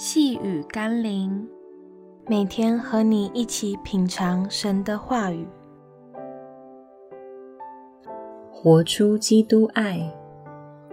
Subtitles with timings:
[0.00, 1.44] 细雨甘霖，
[2.28, 5.44] 每天和你一起品尝神的话语，
[8.48, 10.14] 活出基督爱。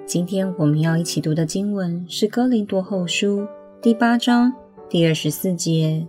[0.08, 3.42] 今天我们要一起读的经文是《哥林多后书》
[3.80, 4.52] 第八章
[4.90, 6.08] 第二十四节。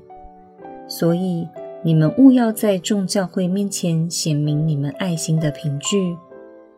[0.89, 1.47] 所以
[1.85, 6.17] 你们务要在众教会面前显明你们爱心的凭据，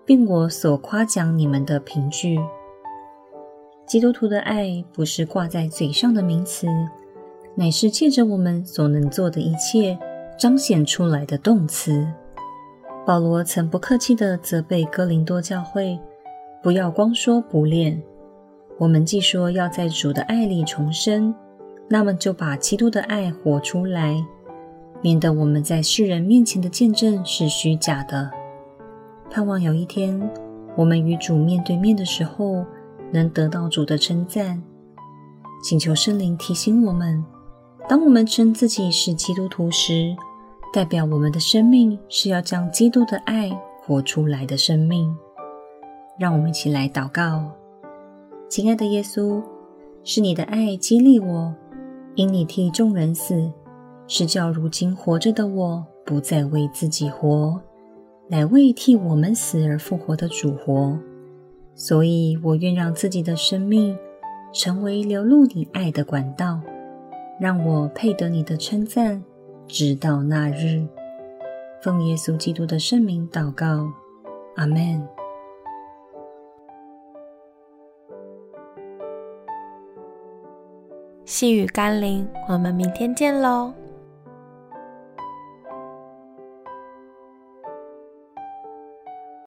[0.05, 2.41] 并我所夸奖你们的凭据。
[3.89, 6.67] 基督徒的爱不是挂在嘴上的名词，
[7.55, 9.99] 乃是借着我们所能做的一切
[10.39, 12.07] 彰显出来的动词。
[13.07, 15.99] 保罗曾不客气地责备哥林多教会，
[16.63, 17.99] 不要光说不练。
[18.77, 21.35] 我们既说要在主的爱里重生，
[21.89, 24.23] 那么就把基督的爱活出来，
[25.01, 28.31] 免得我们在世人面前的见证是虚假的。
[29.31, 30.31] 盼望有一天，
[30.77, 32.67] 我们与主面对面的时候，
[33.11, 34.63] 能得到主的称赞，
[35.63, 37.25] 请求圣灵提醒我们：
[37.89, 40.15] 当我们称自己是基督徒时，
[40.73, 43.51] 代表我们的生命是要将基督的爱
[43.83, 45.17] 活出来的生命。
[46.19, 47.51] 让我们一起来祷告：
[48.49, 49.43] 亲爱的耶稣，
[50.05, 51.55] 是你的爱激励我，
[52.15, 53.51] 因你替众人死，
[54.07, 57.61] 是叫如今活着的我不再为自己活，
[58.29, 60.99] 乃为替我们死而复活的主活。
[61.81, 63.97] 所以，我愿让自己的生命
[64.53, 66.61] 成为流露你爱的管道，
[67.41, 69.23] 让我配得你的称赞，
[69.69, 70.85] 直到那日。
[71.81, 73.93] 奉耶稣基督的圣名祷告，
[74.57, 75.09] 阿门。
[81.25, 83.73] 细雨甘霖，我们明天见喽。